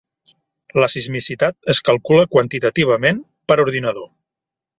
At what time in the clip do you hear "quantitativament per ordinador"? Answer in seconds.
2.33-4.11